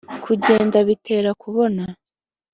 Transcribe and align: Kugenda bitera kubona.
Kugenda 0.23 0.77
bitera 0.87 1.29
kubona. 1.41 1.83